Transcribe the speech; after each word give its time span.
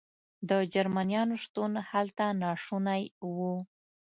د 0.49 0.51
جرمنیانو 0.73 1.35
شتون 1.43 1.71
هلته 1.89 2.25
ناشونی 2.43 3.03
و. 3.33 3.33